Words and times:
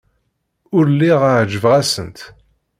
Ur 0.77 0.85
lliɣ 0.93 1.19
ɛejbeɣ-asent. 1.37 2.19